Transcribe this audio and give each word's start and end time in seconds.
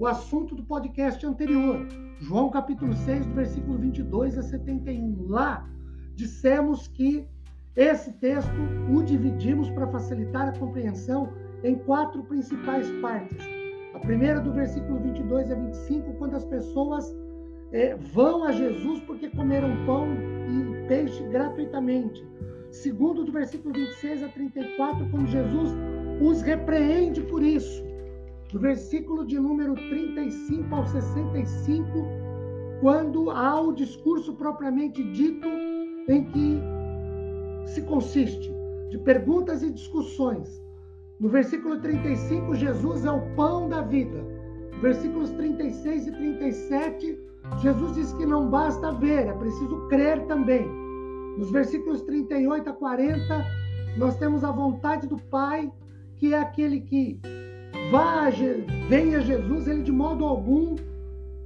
o 0.00 0.06
assunto 0.06 0.54
do 0.54 0.62
podcast 0.62 1.26
anterior, 1.26 1.86
João 2.20 2.48
capítulo 2.48 2.94
6, 2.94 3.26
do 3.26 3.34
versículo 3.34 3.76
22 3.76 4.38
a 4.38 4.42
71. 4.42 5.26
Lá 5.28 5.68
dissemos 6.14 6.88
que 6.88 7.28
esse 7.76 8.10
texto 8.14 8.50
o 8.90 9.02
dividimos 9.02 9.68
para 9.68 9.86
facilitar 9.88 10.48
a 10.48 10.58
compreensão 10.58 11.28
em 11.62 11.74
quatro 11.74 12.22
principais 12.22 12.90
partes. 13.02 13.46
A 13.92 13.98
primeira 13.98 14.40
do 14.40 14.50
versículo 14.54 14.98
22 15.00 15.52
a 15.52 15.54
25, 15.54 16.14
quando 16.14 16.34
as 16.34 16.46
pessoas 16.46 17.14
é, 17.70 17.94
vão 17.94 18.44
a 18.44 18.52
Jesus 18.52 19.00
porque 19.00 19.28
comeram 19.28 19.84
pão 19.84 20.06
e 20.48 20.88
peixe 20.88 21.22
gratuitamente. 21.24 22.26
Segundo, 22.70 23.22
do 23.22 23.32
versículo 23.32 23.74
26 23.74 24.22
a 24.22 24.28
34, 24.28 25.10
quando 25.10 25.26
Jesus 25.26 25.70
os 26.22 26.40
repreende 26.40 27.20
por 27.20 27.42
isso 27.42 27.89
do 28.52 28.58
versículo 28.58 29.24
de 29.24 29.38
número 29.38 29.74
35 29.74 30.74
ao 30.74 30.86
65, 30.86 31.86
quando 32.80 33.30
há 33.30 33.60
o 33.60 33.72
discurso 33.72 34.34
propriamente 34.34 35.02
dito, 35.12 35.46
em 36.08 36.24
que 36.24 36.60
se 37.66 37.82
consiste 37.82 38.50
de 38.90 38.98
perguntas 38.98 39.62
e 39.62 39.70
discussões. 39.70 40.60
No 41.20 41.28
versículo 41.28 41.78
35, 41.80 42.54
Jesus 42.56 43.04
é 43.04 43.10
o 43.10 43.20
pão 43.36 43.68
da 43.68 43.82
vida. 43.82 44.24
Versículos 44.80 45.30
36 45.30 46.08
e 46.08 46.12
37, 46.12 47.18
Jesus 47.58 47.94
diz 47.94 48.12
que 48.14 48.26
não 48.26 48.48
basta 48.48 48.92
ver, 48.92 49.26
é 49.28 49.32
preciso 49.34 49.86
crer 49.88 50.26
também. 50.26 50.66
Nos 51.36 51.50
versículos 51.52 52.02
38 52.02 52.70
a 52.70 52.72
40, 52.72 53.44
nós 53.98 54.16
temos 54.16 54.42
a 54.42 54.50
vontade 54.50 55.06
do 55.06 55.18
Pai, 55.18 55.70
que 56.16 56.34
é 56.34 56.38
aquele 56.38 56.80
que 56.80 57.20
vá, 57.90 58.30
venha 58.88 59.20
Jesus, 59.20 59.66
ele 59.66 59.82
de 59.82 59.92
modo 59.92 60.24
algum 60.24 60.76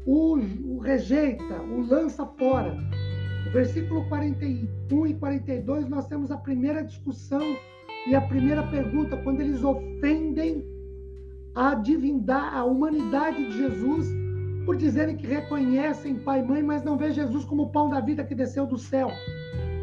o, 0.07 0.37
o 0.67 0.79
rejeita, 0.79 1.63
o 1.63 1.81
lança 1.81 2.27
fora. 2.27 2.75
No 3.47 3.51
versículo 3.51 4.07
41 4.09 5.07
e 5.07 5.15
42, 5.15 5.89
nós 5.89 6.07
temos 6.07 6.31
a 6.31 6.37
primeira 6.37 6.85
discussão 6.85 7.57
e 8.07 8.15
a 8.15 8.21
primeira 8.21 8.63
pergunta, 8.65 9.17
quando 9.19 9.41
eles 9.41 9.65
ofendem 9.65 10.65
a 11.55 11.75
divindade, 11.75 12.57
a 12.57 12.65
humanidade 12.65 13.45
de 13.47 13.57
Jesus, 13.57 14.09
por 14.67 14.77
dizerem 14.77 15.17
que 15.17 15.27
reconhecem 15.27 16.17
pai 16.17 16.41
e 16.41 16.43
mãe, 16.43 16.63
mas 16.63 16.83
não 16.83 16.99
vê 16.99 17.11
Jesus 17.13 17.45
como 17.45 17.65
o 17.65 17.71
pão 17.71 17.89
da 17.89 18.01
vida 18.01 18.25
que 18.25 18.35
desceu 18.35 18.67
do 18.67 18.77
céu. 18.77 19.09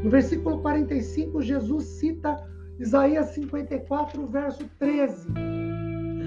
No 0.03 0.09
versículo 0.09 0.59
45, 0.61 1.41
Jesus 1.41 1.85
cita 1.85 2.37
Isaías 2.79 3.27
54, 3.27 4.27
verso 4.27 4.65
13 4.77 5.50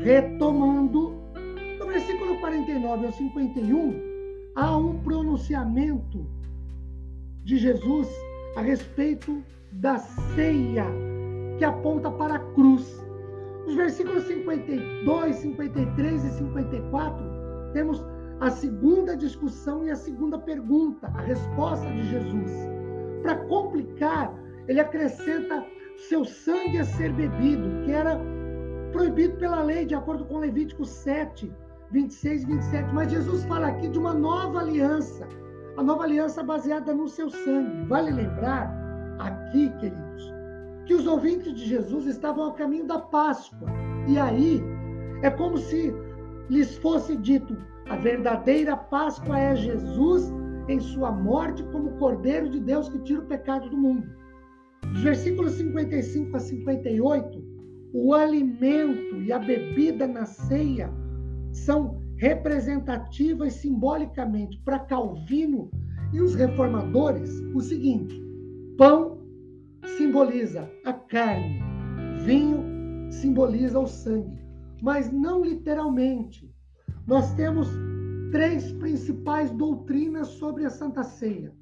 retomando, 0.04 1.14
no 1.78 1.86
versículo 1.86 2.38
49 2.38 3.06
ao 3.06 3.12
51, 3.12 4.02
há 4.54 4.76
um 4.76 4.98
pronunciamento 4.98 6.26
de 7.42 7.56
Jesus 7.56 8.06
a 8.54 8.60
respeito 8.60 9.42
da 9.72 9.96
ceia 9.96 10.84
que 11.58 11.64
aponta 11.64 12.10
para 12.10 12.34
a 12.34 12.38
cruz. 12.52 13.02
Nos 13.64 13.76
versículos 13.76 14.24
52, 14.24 15.36
53 15.36 16.24
e 16.24 16.30
54, 16.32 17.24
temos 17.72 18.04
a 18.40 18.50
segunda 18.50 19.16
discussão 19.16 19.86
e 19.86 19.90
a 19.90 19.96
segunda 19.96 20.38
pergunta, 20.38 21.06
a 21.14 21.22
resposta 21.22 21.86
de 21.86 22.10
Jesus. 22.10 22.52
Para 23.22 23.36
complicar, 23.46 24.38
ele 24.68 24.80
acrescenta 24.80 25.64
seu 25.96 26.26
sangue 26.26 26.78
a 26.78 26.84
ser 26.84 27.10
bebido, 27.14 27.86
que 27.86 27.92
era 27.92 28.20
proibido 28.94 29.36
pela 29.38 29.60
lei, 29.60 29.84
de 29.84 29.94
acordo 29.94 30.24
com 30.24 30.38
Levítico 30.38 30.84
7, 30.84 31.52
26 31.90 32.42
e 32.44 32.46
27. 32.46 32.94
Mas 32.94 33.10
Jesus 33.10 33.44
fala 33.44 33.66
aqui 33.66 33.88
de 33.88 33.98
uma 33.98 34.14
nova 34.14 34.60
aliança, 34.60 35.28
a 35.76 35.82
nova 35.82 36.04
aliança 36.04 36.44
baseada 36.44 36.94
no 36.94 37.08
seu 37.08 37.28
sangue. 37.28 37.88
Vale 37.88 38.12
lembrar 38.12 38.72
aqui, 39.18 39.68
queridos, 39.80 40.32
que 40.86 40.94
os 40.94 41.08
ouvintes 41.08 41.52
de 41.54 41.66
Jesus 41.66 42.06
estavam 42.06 42.44
ao 42.44 42.54
caminho 42.54 42.86
da 42.86 43.00
Páscoa. 43.00 43.68
E 44.06 44.16
aí 44.16 44.62
é 45.22 45.30
como 45.30 45.58
se 45.58 45.92
lhes 46.48 46.76
fosse 46.76 47.16
dito: 47.16 47.56
a 47.88 47.96
verdadeira 47.96 48.76
Páscoa 48.76 49.36
é 49.36 49.56
Jesus 49.56 50.32
em 50.68 50.78
sua 50.78 51.10
morte 51.10 51.64
como 51.64 51.98
Cordeiro 51.98 52.48
de 52.48 52.60
Deus 52.60 52.88
que 52.88 53.00
tira 53.00 53.20
o 53.20 53.26
pecado 53.26 53.68
do 53.68 53.76
mundo. 53.76 54.08
Versículos 55.02 55.54
55 55.54 56.36
a 56.36 56.38
58, 56.38 57.53
o 57.94 58.12
alimento 58.12 59.22
e 59.22 59.32
a 59.32 59.38
bebida 59.38 60.08
na 60.08 60.26
ceia 60.26 60.90
são 61.52 62.02
representativas 62.16 63.52
simbolicamente 63.52 64.60
para 64.64 64.80
Calvino 64.80 65.70
e 66.12 66.20
os 66.20 66.34
reformadores 66.34 67.30
o 67.54 67.60
seguinte: 67.60 68.20
pão 68.76 69.20
simboliza 69.96 70.68
a 70.84 70.92
carne, 70.92 71.60
vinho 72.24 72.64
simboliza 73.12 73.78
o 73.78 73.86
sangue, 73.86 74.44
mas 74.82 75.12
não 75.12 75.44
literalmente. 75.44 76.52
Nós 77.06 77.32
temos 77.34 77.68
três 78.32 78.72
principais 78.72 79.52
doutrinas 79.52 80.26
sobre 80.28 80.64
a 80.64 80.70
Santa 80.70 81.04
Ceia. 81.04 81.52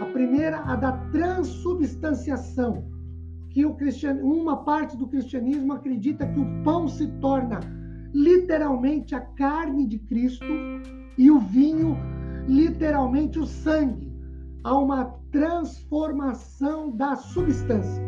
A 0.00 0.06
primeira, 0.06 0.60
a 0.60 0.76
da 0.76 0.92
transubstanciação, 1.10 2.93
que 3.54 3.64
o 3.64 3.74
cristian... 3.74 4.16
uma 4.16 4.64
parte 4.64 4.96
do 4.96 5.06
cristianismo 5.06 5.72
acredita 5.72 6.26
que 6.26 6.40
o 6.40 6.62
pão 6.64 6.88
se 6.88 7.06
torna 7.20 7.60
literalmente 8.12 9.14
a 9.14 9.20
carne 9.20 9.86
de 9.86 9.96
Cristo 10.00 10.44
e 11.16 11.30
o 11.30 11.38
vinho 11.38 11.96
literalmente 12.48 13.38
o 13.38 13.46
sangue. 13.46 14.12
Há 14.64 14.76
uma 14.76 15.04
transformação 15.30 16.90
da 16.90 17.14
substância. 17.14 18.02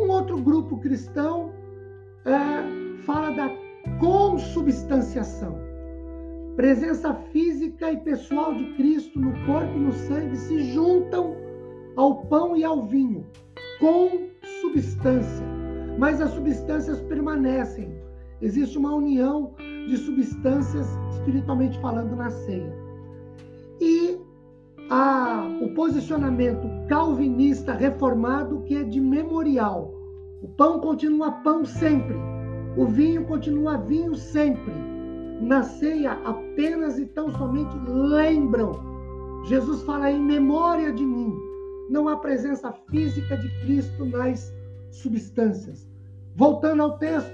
Um 0.00 0.10
outro 0.10 0.36
grupo 0.42 0.78
cristão 0.78 1.52
é, 2.24 3.02
fala 3.04 3.30
da 3.30 3.50
consubstanciação. 4.00 5.56
Presença 6.56 7.14
física 7.32 7.92
e 7.92 7.96
pessoal 7.98 8.54
de 8.54 8.74
Cristo 8.74 9.20
no 9.20 9.32
corpo 9.46 9.76
e 9.76 9.80
no 9.80 9.92
sangue 9.92 10.36
se 10.36 10.64
juntam 10.72 11.36
ao 11.96 12.26
pão 12.26 12.56
e 12.56 12.64
ao 12.64 12.82
vinho, 12.82 13.24
com 13.78 14.31
substância, 14.60 15.46
mas 15.98 16.20
as 16.20 16.30
substâncias 16.30 17.00
permanecem. 17.02 17.92
Existe 18.40 18.76
uma 18.76 18.94
união 18.94 19.54
de 19.88 19.96
substâncias, 19.96 20.86
espiritualmente 21.12 21.78
falando, 21.80 22.16
na 22.16 22.30
ceia. 22.30 22.74
E 23.80 24.18
a, 24.90 25.46
o 25.60 25.74
posicionamento 25.74 26.68
calvinista 26.88 27.72
reformado, 27.72 28.62
que 28.62 28.76
é 28.76 28.82
de 28.82 29.00
memorial. 29.00 29.94
O 30.42 30.48
pão 30.48 30.80
continua 30.80 31.30
pão 31.30 31.64
sempre, 31.64 32.16
o 32.76 32.86
vinho 32.86 33.24
continua 33.24 33.78
vinho 33.78 34.14
sempre. 34.14 34.72
Na 35.40 35.62
ceia, 35.62 36.12
apenas 36.24 36.98
e 36.98 37.06
tão 37.06 37.30
somente 37.30 37.76
lembram. 37.86 38.72
Jesus 39.44 39.82
fala 39.82 40.10
em 40.10 40.20
memória 40.20 40.92
de 40.92 41.04
mim 41.04 41.51
não 41.92 42.08
há 42.08 42.16
presença 42.16 42.72
física 42.90 43.36
de 43.36 43.48
Cristo 43.60 44.06
nas 44.06 44.50
substâncias. 44.90 45.86
Voltando 46.34 46.82
ao 46.82 46.98
texto, 46.98 47.30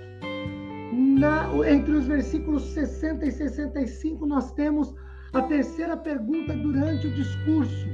na, 0.93 1.49
entre 1.71 1.93
os 1.93 2.07
versículos 2.07 2.65
60 2.73 3.25
e 3.25 3.31
65, 3.31 4.27
nós 4.27 4.53
temos 4.53 4.93
a 5.33 5.43
terceira 5.43 5.97
pergunta 5.97 6.55
durante 6.55 7.07
o 7.07 7.15
discurso, 7.15 7.87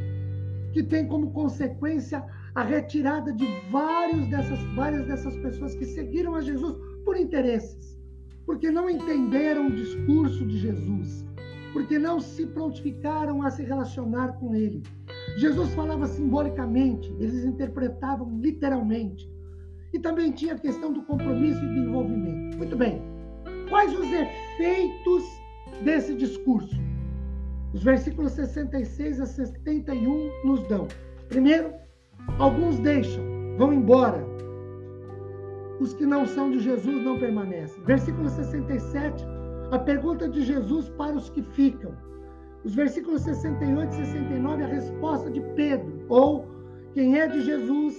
que 0.72 0.82
tem 0.82 1.06
como 1.06 1.32
consequência 1.32 2.25
a 2.55 2.62
retirada 2.62 3.31
de 3.32 3.46
vários 3.70 4.26
dessas, 4.28 4.58
várias 4.75 5.06
dessas 5.06 5.37
pessoas 5.37 5.75
que 5.75 5.84
seguiram 5.84 6.34
a 6.34 6.40
Jesus 6.40 6.76
por 7.05 7.16
interesses, 7.16 8.00
porque 8.46 8.70
não 8.70 8.88
entenderam 8.88 9.66
o 9.66 9.76
discurso 9.76 10.46
de 10.46 10.58
Jesus, 10.58 11.26
porque 11.75 11.99
não 11.99 12.20
se 12.20 12.46
prontificaram 12.46 13.43
a 13.43 13.50
se 13.50 13.62
relacionar 13.62 14.32
com 14.38 14.55
ele. 14.55 14.82
Jesus 15.37 15.75
falava 15.75 16.06
simbolicamente, 16.06 17.15
eles 17.19 17.44
interpretavam 17.44 18.38
literalmente. 18.41 19.29
E 19.93 19.99
também 19.99 20.32
tinha 20.32 20.55
a 20.55 20.59
questão 20.59 20.93
do 20.93 21.03
compromisso 21.03 21.65
e 21.65 21.69
do 21.69 21.88
envolvimento. 21.88 22.56
Muito 22.56 22.76
bem. 22.76 23.03
Quais 23.69 23.93
os 23.99 24.06
efeitos 24.11 25.25
desse 25.82 26.15
discurso? 26.15 26.75
Os 27.73 27.82
versículos 27.82 28.32
66 28.32 29.21
a 29.21 29.26
71 29.26 30.31
nos 30.44 30.62
dão. 30.69 30.87
Primeiro, 31.29 31.73
alguns 32.38 32.79
deixam, 32.79 33.25
vão 33.59 33.73
embora. 33.73 34.25
Os 35.81 35.93
que 35.93 36.06
não 36.06 36.25
são 36.26 36.50
de 36.50 36.61
Jesus 36.61 37.05
não 37.05 37.19
permanecem. 37.19 37.82
Versículo 37.85 38.29
67, 38.29 39.25
a 39.73 39.79
pergunta 39.79 40.29
de 40.29 40.43
Jesus 40.43 40.88
para 40.91 41.17
os 41.17 41.29
que 41.31 41.43
ficam. 41.43 41.93
Os 42.65 42.75
versículos 42.75 43.23
68 43.23 43.93
e 43.93 43.97
69, 43.97 44.62
a 44.62 44.67
resposta 44.67 45.04
de 45.35 45.41
Pedro, 45.55 46.07
ou 46.09 46.47
quem 46.95 47.19
é 47.19 47.27
de 47.27 47.43
Jesus, 47.43 47.95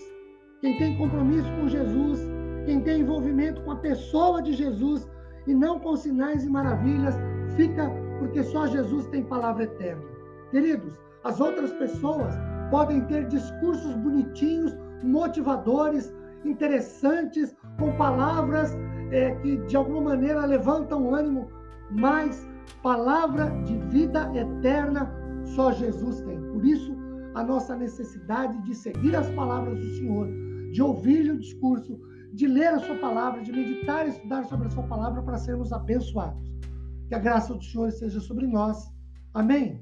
quem 0.61 0.77
tem 0.77 0.97
compromisso 0.97 1.51
com 1.59 1.67
Jesus, 1.67 2.19
quem 2.65 2.81
tem 2.81 3.01
envolvimento 3.01 3.61
com 3.61 3.71
a 3.71 3.75
pessoa 3.75 4.41
de 4.41 4.53
Jesus 4.53 5.07
e 5.45 5.53
não 5.53 5.79
com 5.79 5.95
sinais 5.95 6.43
e 6.43 6.49
maravilhas, 6.49 7.15
fica 7.55 7.91
porque 8.19 8.41
só 8.43 8.65
Jesus 8.65 9.05
tem 9.07 9.23
palavra 9.23 9.65
eterna. 9.65 10.01
Queridos, 10.49 10.99
as 11.23 11.39
outras 11.39 11.71
pessoas 11.73 12.33
podem 12.71 13.01
ter 13.01 13.27
discursos 13.27 13.95
bonitinhos, 13.97 14.75
motivadores, 15.03 16.13
interessantes, 16.45 17.55
com 17.77 17.91
palavras 17.97 18.75
é, 19.11 19.35
que 19.35 19.57
de 19.57 19.75
alguma 19.75 20.01
maneira 20.01 20.45
levantam 20.45 21.03
o 21.03 21.15
ânimo, 21.15 21.49
mas 21.91 22.47
palavra 22.81 23.49
de 23.63 23.77
vida 23.89 24.31
eterna 24.35 25.11
só 25.43 25.71
Jesus 25.71 26.21
tem. 26.21 26.39
Por 26.41 26.65
isso, 26.65 26.94
a 27.35 27.43
nossa 27.43 27.75
necessidade 27.75 28.61
de 28.63 28.73
seguir 28.73 29.15
as 29.15 29.29
palavras 29.31 29.77
do 29.77 29.89
Senhor, 29.97 30.27
de 30.71 30.81
ouvir 30.81 31.29
o 31.29 31.37
discurso, 31.37 31.99
de 32.33 32.47
ler 32.47 32.69
a 32.69 32.79
sua 32.79 32.95
palavra, 32.95 33.41
de 33.41 33.51
meditar 33.51 34.07
e 34.07 34.09
estudar 34.09 34.45
sobre 34.45 34.67
a 34.67 34.69
sua 34.71 34.83
palavra 34.83 35.21
para 35.21 35.37
sermos 35.37 35.71
abençoados. 35.71 36.49
Que 37.07 37.13
a 37.15 37.19
graça 37.19 37.53
do 37.53 37.63
Senhor 37.63 37.89
esteja 37.89 38.19
sobre 38.21 38.47
nós. 38.47 38.89
Amém? 39.33 39.81